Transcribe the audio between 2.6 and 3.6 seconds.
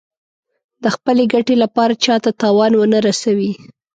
ونه رسوي.